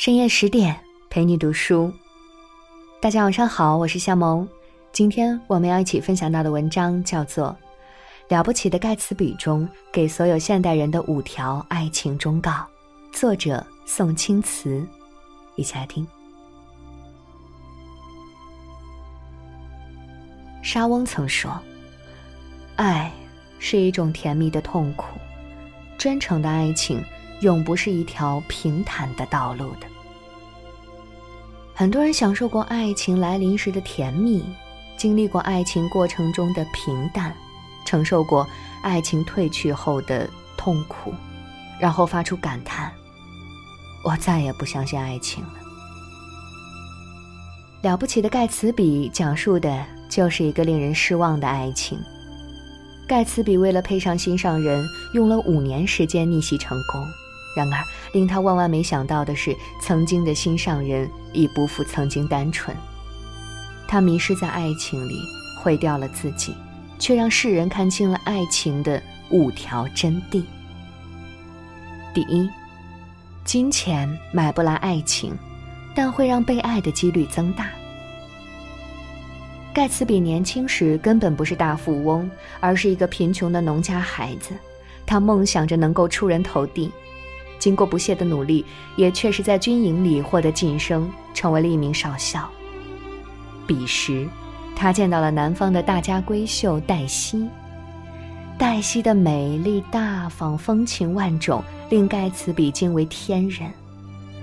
[0.00, 0.74] 深夜十点
[1.10, 1.92] 陪你读书，
[3.02, 4.48] 大家晚上好，我是夏萌。
[4.92, 7.54] 今天我们要一起分享到的文章叫做
[8.34, 12.66] 《了不起的盖茨比》中给所有现代人的五条爱情忠告，
[13.12, 14.82] 作者宋青瓷。
[15.56, 16.08] 一起来听。
[20.62, 21.60] 莎翁曾说
[22.76, 23.12] ：“爱
[23.58, 25.18] 是一种甜蜜的痛苦，
[25.98, 27.04] 真诚的爱情。”
[27.40, 29.86] 永不是一条平坦的道路的。
[31.74, 34.44] 很多人享受过爱情来临时的甜蜜，
[34.98, 37.34] 经历过爱情过程中的平淡，
[37.86, 38.46] 承受过
[38.82, 40.28] 爱情褪去后的
[40.58, 41.14] 痛苦，
[41.78, 42.92] 然后发出感叹
[44.04, 45.54] ：“我再也不相信爱情了。”
[47.80, 51.98] 了不起的盖茨比讲述的就是一个令人失望的爱情。
[53.08, 57.02] 盖茨比为了配上心上人，用了五年时间逆袭成功。
[57.56, 62.76] 然而，令他万万没想到的是，曾经的心上人已不复曾经单纯。
[63.88, 65.20] 他迷失在爱情里，
[65.60, 66.54] 毁掉了自己，
[66.98, 70.44] 却让世人看清了爱情的五条真谛。
[72.14, 72.48] 第一，
[73.44, 75.36] 金钱买不来爱情，
[75.92, 77.68] 但会让被爱的几率增大。
[79.74, 84.54] 盖茨比年轻时根本不是大富翁，而是一个贫穷的农家孩子，
[85.04, 86.92] 他梦想着能够出人头地。
[87.60, 88.64] 经过不懈的努力，
[88.96, 92.50] 也确实在军营里获得晋升，成为了一名少校。
[93.68, 94.26] 彼时，
[94.74, 97.48] 他见到了南方的大家闺秀黛西。
[98.58, 103.70] 黛西的美丽大方、风情万种，令盖茨比惊为天人。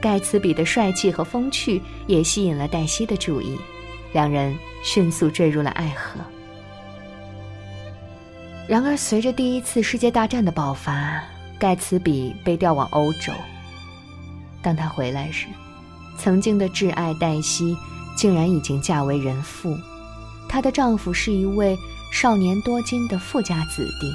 [0.00, 3.58] 盖茨比的帅气和风趣也吸引了黛西的注意，
[4.12, 6.20] 两人迅速坠入了爱河。
[8.68, 11.22] 然而，随着第一次世界大战的爆发，
[11.58, 13.32] 盖茨比被调往欧洲。
[14.62, 15.46] 当他回来时，
[16.18, 17.76] 曾经的挚爱黛西
[18.16, 19.78] 竟然已经嫁为人妇，
[20.48, 21.78] 她的丈夫是一位
[22.12, 24.12] 少年多金的富家子弟。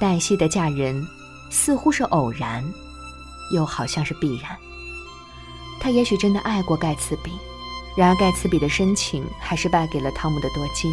[0.00, 1.06] 黛西的嫁人
[1.50, 2.64] 似乎是偶然，
[3.52, 4.56] 又好像是必然。
[5.80, 7.32] 她也许真的爱过盖茨比，
[7.96, 10.90] 然而盖茨比的深情还是败给了汤姆的多金。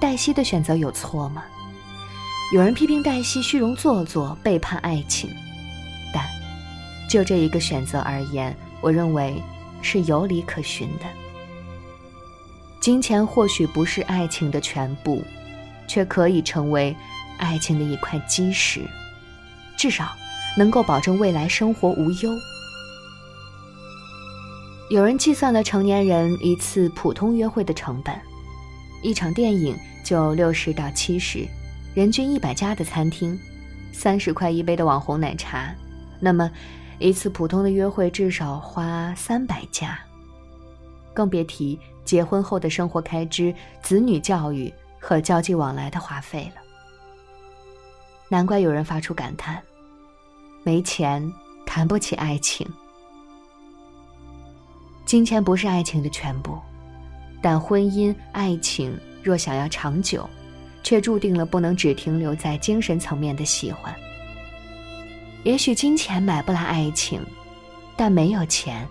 [0.00, 1.42] 黛西的选择有错吗？
[2.50, 5.28] 有人批评黛西虚荣做作、背叛爱情，
[6.14, 6.24] 但
[7.06, 9.42] 就这一个选择而言，我认为
[9.82, 11.04] 是有理可循的。
[12.80, 15.22] 金钱或许不是爱情的全部，
[15.86, 16.96] 却可以成为
[17.36, 18.80] 爱情的一块基石，
[19.76, 20.08] 至少
[20.56, 22.30] 能够保证未来生活无忧。
[24.88, 28.18] 有人计算了成年人一次普通约会的成本，
[29.02, 31.46] 一场电影就六十到七十。
[31.94, 33.38] 人均一百家的餐厅，
[33.92, 35.74] 三十块一杯的网红奶茶，
[36.20, 36.50] 那么
[36.98, 39.98] 一次普通的约会至少花三百家。
[41.12, 46.62] 更别提结婚后的生活开支、子女教育和交际往来的花费了。
[48.28, 49.60] 难怪有人发出感叹：
[50.62, 51.32] 没钱
[51.66, 52.64] 谈不起爱情。
[55.04, 56.56] 金钱不是爱情的全部，
[57.42, 60.28] 但婚姻、爱情若想要长久。
[60.82, 63.94] 却注定了不能只停留在精神层面的喜欢。
[65.44, 67.20] 也许金钱买不来爱情，
[67.96, 68.86] 但没有钱，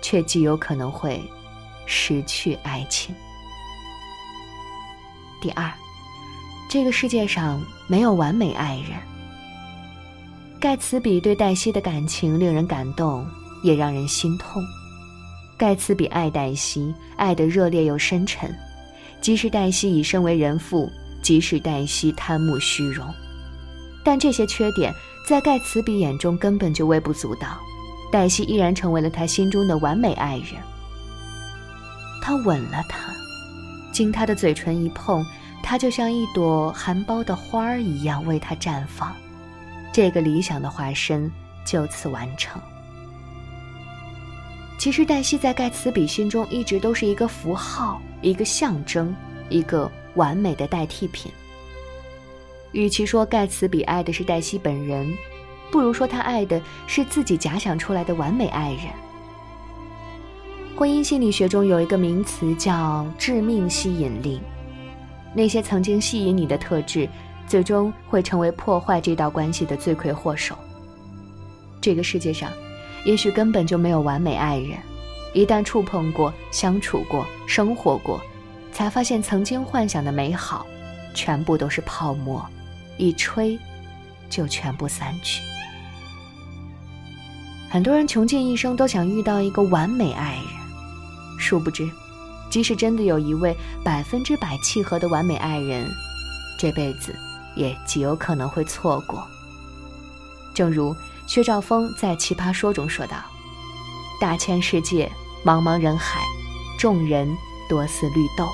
[0.00, 1.20] 却极有可能会
[1.86, 3.14] 失去爱情。
[5.40, 5.70] 第二，
[6.70, 8.98] 这个世界上没有完美爱人。
[10.60, 13.26] 盖茨比对黛西的感情令人感动，
[13.64, 14.62] 也让人心痛。
[15.58, 18.54] 盖茨比爱黛西，爱得热烈又深沉，
[19.20, 20.88] 即使黛西已身为人妇。
[21.22, 23.06] 即使黛西贪慕虚荣，
[24.04, 24.92] 但这些缺点
[25.26, 27.58] 在盖茨比眼中根本就微不足道。
[28.10, 30.60] 黛西依然成为了他心中的完美爱人。
[32.20, 32.98] 他吻了她，
[33.92, 35.24] 经他的嘴唇一碰，
[35.62, 39.14] 她就像一朵含苞的花儿一样为他绽放。
[39.92, 41.30] 这个理想的化身
[41.64, 42.60] 就此完成。
[44.78, 49.14] 其实，黛西在盖茨比心中一直都是一个符号，一个象征，
[49.48, 49.90] 一个。
[50.14, 51.30] 完美的代替品。
[52.72, 55.12] 与其说盖茨比爱的是黛西本人，
[55.70, 58.82] 不如说他爱的是自己假想出来的完美爱人。
[60.74, 64.40] 婚姻心理学中有一个名词叫“致命吸引力”，
[65.34, 67.06] 那些曾经吸引你的特质，
[67.46, 70.56] 最终会成为破坏这道关系的罪魁祸首。
[71.80, 72.50] 这个世界上，
[73.04, 74.78] 也许根本就没有完美爱人，
[75.34, 78.18] 一旦触碰过、相处过、生活过。
[78.72, 80.66] 才发现，曾经幻想的美好，
[81.14, 82.44] 全部都是泡沫，
[82.96, 83.58] 一吹，
[84.30, 85.42] 就全部散去。
[87.70, 90.44] 很多人穷尽一生都想遇到一个完美爱人，
[91.38, 91.88] 殊不知，
[92.50, 95.86] 即使真的有一位百分之百契合的完美爱人，
[96.58, 97.14] 这辈子
[97.54, 99.26] 也极有可能会错过。
[100.54, 100.94] 正如
[101.26, 103.16] 薛兆丰在《奇葩说》中说道
[104.20, 105.10] ：“大千世界，
[105.44, 106.20] 茫茫人海，
[106.78, 107.34] 众人
[107.72, 108.50] 多似绿豆。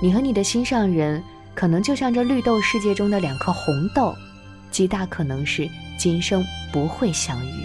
[0.00, 1.22] 你和你的心上人，
[1.54, 4.12] 可能就像这绿豆世界中的两颗红豆，
[4.72, 7.64] 极大可能是今生不会相遇。”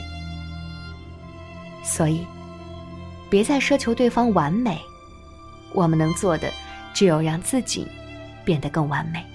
[1.84, 2.24] 所以，
[3.31, 4.80] 别再奢求对方完美，
[5.74, 6.54] 我们能做的
[6.94, 7.88] 只有让自己
[8.45, 9.25] 变得更完美。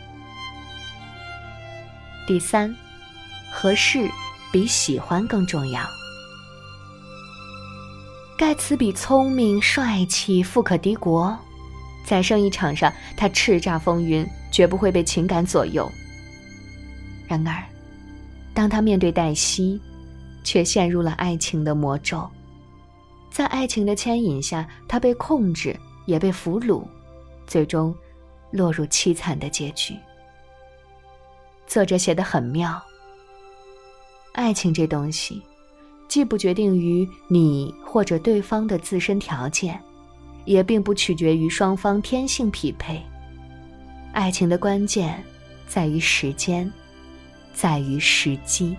[2.29, 2.73] 第三，
[3.51, 4.09] 合适
[4.53, 5.83] 比喜欢更重要。
[8.43, 11.39] 盖茨比聪明、帅气、富可敌国，
[12.05, 15.89] 在生意场上他叱咤风云，绝不会被情感左右。
[17.29, 17.63] 然而，
[18.53, 19.81] 当他面对黛西，
[20.43, 22.29] 却陷入了爱情的魔咒。
[23.31, 26.85] 在爱情的牵引下，他被控制，也被俘虏，
[27.47, 27.95] 最终
[28.51, 29.95] 落入凄惨的结局。
[31.69, 32.83] 作者写的很妙。
[34.33, 35.41] 爱情这东西，
[36.13, 39.81] 既不决定于你或者对方的自身条件，
[40.45, 43.01] 也并不取决于双方天性匹配。
[44.13, 45.25] 爱情的关键
[45.67, 46.71] 在于时间，
[47.55, 48.77] 在于时机。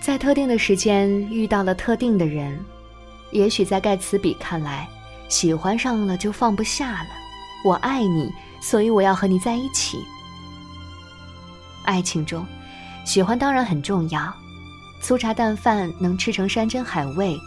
[0.00, 2.58] 在特定的时间遇到了特定的人，
[3.30, 4.88] 也许在盖茨比看来，
[5.28, 7.10] 喜欢上了就放不下了。
[7.64, 10.04] 我爱你，所以我要和你在一起。
[11.84, 12.44] 爱情中，
[13.06, 14.34] 喜欢当然很重要，
[15.00, 17.38] 粗茶淡饭能吃成山珍海味，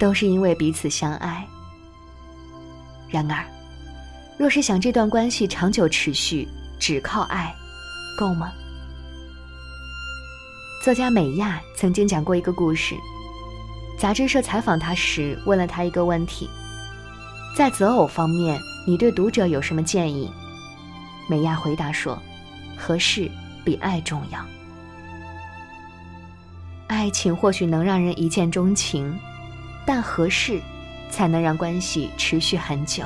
[0.00, 1.46] 都是因为彼此相爱。
[3.10, 3.44] 然而，
[4.38, 6.48] 若是想这段关系长久持续，
[6.80, 7.54] 只靠爱，
[8.18, 8.50] 够吗？
[10.82, 12.96] 作家美亚曾经讲过一个故事。
[13.98, 16.48] 杂志社采访他时，问了他一个问题：
[17.54, 20.32] 在择偶方面，你对读者有什么建议？
[21.28, 22.18] 美亚回答说
[22.76, 23.30] ：“合适
[23.62, 24.44] 比爱重要。
[26.92, 29.18] 爱情或许能让人一见钟情，
[29.86, 30.60] 但合适
[31.10, 33.04] 才能让关系持续很久。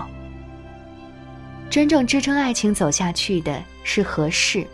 [1.70, 4.66] 真正支撑爱情走下去的是合适，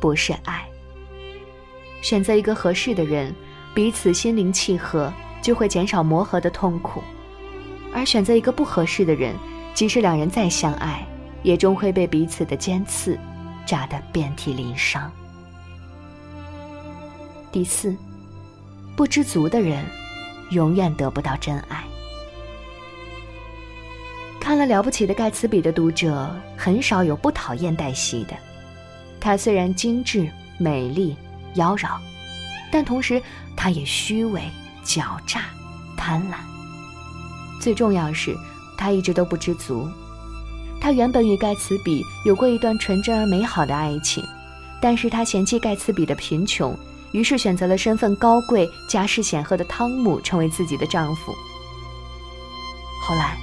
[0.00, 0.64] 不是爱。”
[2.02, 3.34] 选择一个合适的人，
[3.74, 7.00] 彼此心灵契合，就会减少磨合的痛苦；
[7.94, 9.34] 而选择一个不合适的人，
[9.74, 11.06] 即使两人再相爱，
[11.42, 13.18] 也终会被彼此的尖刺
[13.64, 15.10] 扎得遍体鳞伤。
[17.52, 17.94] 第四，
[19.00, 19.82] 不知足的人，
[20.50, 21.82] 永远得不到真爱。
[24.38, 28.36] 看了《了不起的盖茨比》的读者，很少有不讨厌黛西的。
[29.18, 31.16] 她虽然精致美丽。
[31.54, 31.98] 妖娆，
[32.70, 33.22] 但同时，
[33.56, 34.42] 她也虚伪、
[34.84, 35.44] 狡诈、
[35.96, 36.34] 贪婪。
[37.58, 38.36] 最重要是，
[38.76, 39.88] 她一直都不知足。
[40.78, 44.22] 她原本与盖茨比有过一段纯真而美好的爱情，
[44.78, 46.78] 但是她嫌弃盖茨比的贫穷，
[47.12, 51.34] 于是选择了身份高贵、家世显赫的汤姆成为自己的丈夫。
[53.02, 53.36] 后来，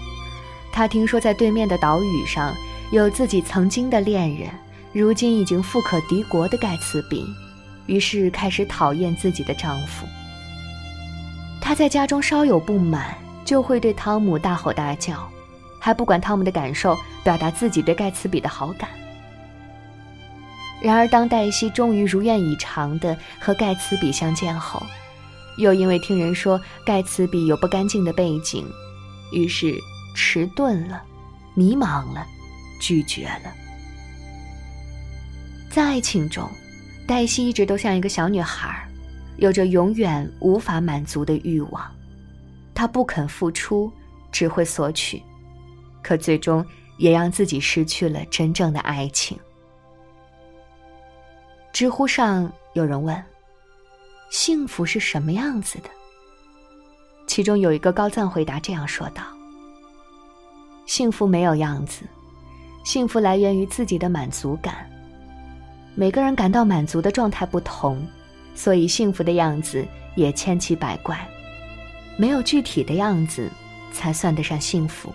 [0.71, 2.55] 他听说在对面的岛屿上
[2.91, 4.49] 有自己曾经的恋人，
[4.93, 7.25] 如今已经富可敌国的盖茨比。
[7.87, 10.05] 于是开始讨厌自己的丈夫。
[11.61, 15.25] 她在家中稍有不满，就会对汤姆大吼大叫，
[15.79, 18.89] 还不管汤姆的感受，表达自己对盖茨比的好感。
[20.81, 24.81] 然而，当黛西终于如愿以偿地和盖茨比相见后，
[25.57, 28.65] 又因为听人说盖茨比有不干净的背景，
[29.31, 29.75] 于是
[30.15, 31.01] 迟钝了，
[31.55, 32.25] 迷茫了，
[32.79, 33.53] 拒绝了。
[35.69, 36.49] 在爱情中。
[37.07, 38.85] 黛西一直都像一个小女孩，
[39.37, 41.89] 有着永远无法满足的欲望。
[42.75, 43.89] 她不肯付出，
[44.29, 45.23] 只会索取，
[46.03, 46.65] 可最终
[46.97, 49.39] 也让自己失去了真正的爱情。
[51.77, 53.23] 知乎上有人问
[54.33, 55.89] ：“幸福是什么样子的？”
[57.27, 59.21] 其中有一个高赞回答这样说道
[60.87, 62.01] ：“幸福没有样子，
[62.83, 64.89] 幸福来源于自己的满足感。”
[65.93, 68.03] 每个人感到满足的状态不同，
[68.55, 71.29] 所以幸福的样子也千奇百怪。
[72.17, 73.47] 没有具体的样子，
[73.93, 75.13] 才算得上幸福。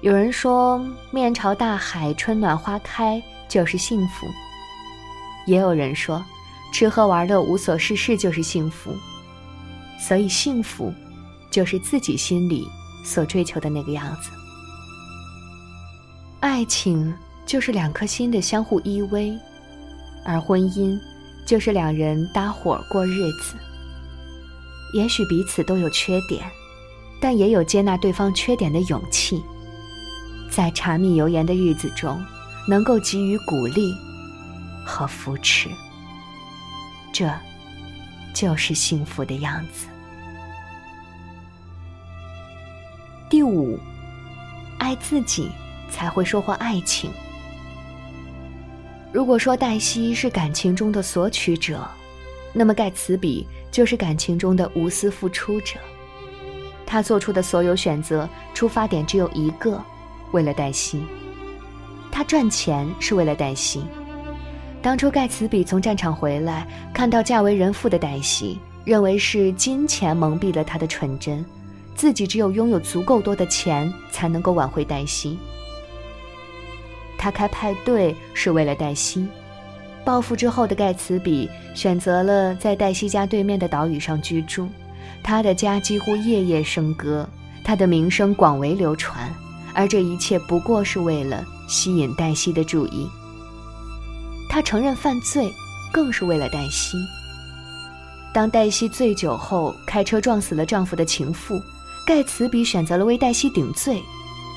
[0.00, 4.26] 有人说面朝大海，春暖花开就是幸福；
[5.46, 6.24] 也有人说
[6.72, 8.94] 吃喝玩乐无所事事就是幸福。
[9.98, 10.92] 所以幸福，
[11.50, 12.68] 就是自己心里
[13.04, 14.30] 所追求的那个样子。
[16.40, 17.14] 爱情。
[17.46, 19.36] 就是两颗心的相互依偎，
[20.24, 20.96] 而婚姻
[21.44, 23.56] 就是两人搭伙过日子。
[24.94, 26.44] 也许彼此都有缺点，
[27.20, 29.42] 但也有接纳对方缺点的勇气。
[30.48, 32.24] 在柴米油盐的日子中，
[32.68, 33.92] 能够给予鼓励
[34.84, 35.68] 和扶持，
[37.12, 37.30] 这
[38.34, 39.86] 就是幸福的样子。
[43.28, 43.78] 第五，
[44.78, 45.50] 爱自己
[45.90, 47.10] 才会收获爱情。
[49.12, 51.88] 如果说黛西是感情中的索取者，
[52.52, 55.74] 那么盖茨比就是感情中的无私付出者。
[56.86, 59.80] 他做出的所有选择，出发点只有一个。
[60.32, 61.04] 为了黛西，
[62.10, 63.84] 他赚钱是为了黛西。
[64.82, 71.44] 当初盖茨比从战场回来，看到嫁为人妇的黛西，认为是金钱蒙蔽了他的纯真，
[71.94, 75.38] 自己只有拥有足够多的钱才能够挽回黛西。
[77.18, 79.28] 他开派对是为了黛西，
[80.02, 84.66] 报复之后的盖茨比选择了在黛西家对面的岛屿上居住，
[85.22, 87.28] 他的家几乎夜夜笙歌，
[87.62, 89.30] 他的名声广为流传。
[89.74, 93.06] 而这一切不过是为了吸引黛西的注意。
[94.60, 95.50] 他承认犯罪，
[95.90, 96.98] 更是为了黛西。
[98.30, 101.58] 当黛西醉酒后开车撞死了丈夫的情妇，
[102.06, 104.02] 盖茨比选择了为黛西顶罪，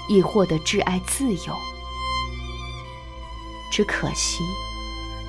[0.09, 1.55] 以获得挚爱自由。
[3.71, 4.43] 只可惜，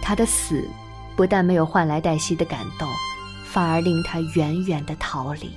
[0.03, 0.69] 他的死
[1.15, 2.89] 不但没有换来黛西的感动，
[3.45, 5.53] 反而令他远远的逃离。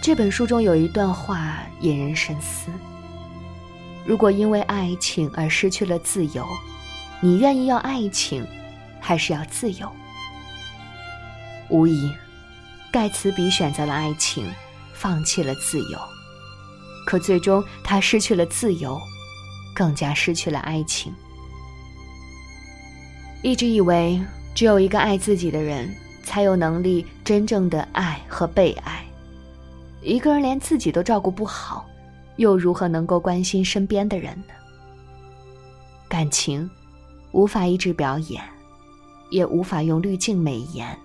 [0.00, 2.70] 这本书中有一段话引人深思：
[4.06, 6.46] 如果因为爱情而失去了自由，
[7.20, 8.46] 你愿意要爱情，
[9.00, 9.90] 还是要自由？
[11.68, 12.12] 无疑，
[12.92, 14.48] 盖茨比选择了爱情，
[14.94, 15.98] 放弃了自由。
[17.04, 19.00] 可最终，他失去了自由，
[19.74, 21.12] 更加失去了爱情。
[23.42, 24.20] 一直以为
[24.54, 29.04] 只有一个爱自己的人，才有能力真正的爱和被爱。
[30.02, 31.84] 一个人连自己都照顾不好，
[32.36, 34.54] 又如何能够关心身边的人呢？
[36.08, 36.70] 感情
[37.32, 38.42] 无法一直表演，
[39.30, 40.98] 也无法用滤镜美颜。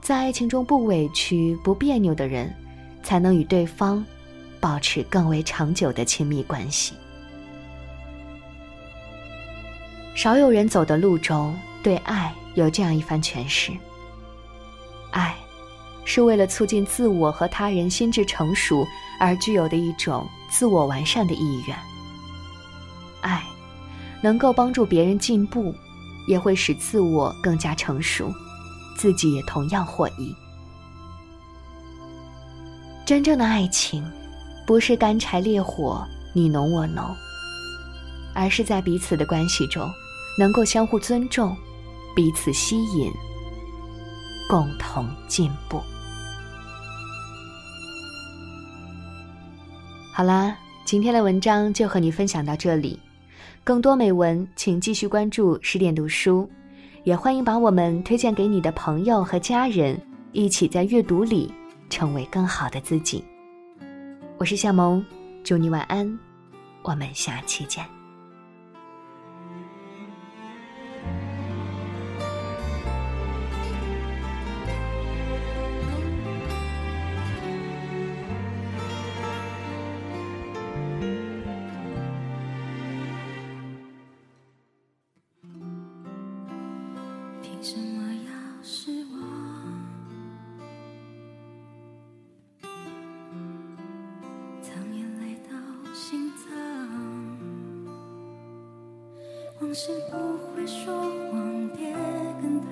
[0.00, 2.54] 在爱情中不委屈、不别扭的人，
[3.02, 4.04] 才能与对方
[4.60, 6.94] 保持更为长久的亲密关系。
[10.14, 13.72] 少有人走的路中，对爱有这样一番诠释：
[15.10, 15.34] 爱。
[16.08, 18.86] 是为了促进自我和他人心智成熟
[19.18, 21.76] 而具有的一种自我完善的意愿。
[23.22, 23.42] 爱，
[24.26, 25.72] 能够帮助别人进步，
[26.26, 28.34] 也会使自我更加成熟，
[28.96, 30.34] 自己也同样获益。
[33.04, 34.04] 真正的爱情，
[34.66, 37.04] 不是干柴烈火，你侬我侬，
[38.34, 39.88] 而是在彼此的关系中，
[40.36, 41.56] 能够相互尊重，
[42.16, 43.12] 彼此吸引，
[44.48, 45.80] 共同进步。
[50.12, 52.98] 好啦，今天的文章就和你分享到这里。
[53.64, 56.48] 更多美文，请继续关注十点读书，
[57.04, 60.00] 也欢迎把我们推荐给你的朋友和家人，
[60.32, 61.52] 一起在阅读里
[61.88, 63.24] 成为更好的自己。
[64.38, 65.04] 我是夏萌，
[65.42, 66.18] 祝你晚安，
[66.82, 67.95] 我们下期见。
[99.58, 100.16] 往事不
[100.54, 100.92] 会说
[101.30, 101.90] 谎，别
[102.42, 102.66] 跟他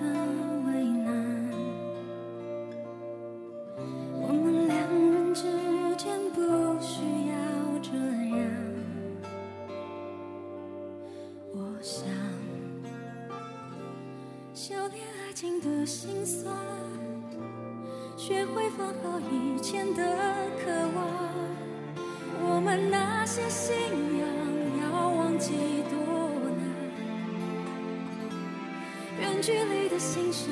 [29.44, 30.48] 距离的欣赏，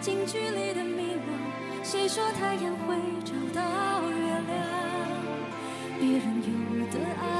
[0.00, 1.82] 近距离的迷惘。
[1.82, 4.54] 谁说太阳会找到月亮？
[5.98, 7.35] 别人有的爱。